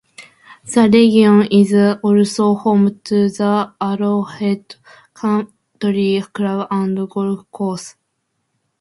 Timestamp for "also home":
2.01-2.99